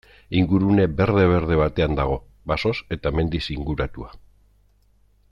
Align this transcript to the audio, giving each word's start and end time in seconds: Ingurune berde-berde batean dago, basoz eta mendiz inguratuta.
Ingurune 0.37 0.85
berde-berde 1.01 1.59
batean 1.59 1.93
dago, 1.99 2.15
basoz 2.53 2.73
eta 2.97 3.11
mendiz 3.19 3.43
inguratuta. 3.57 4.11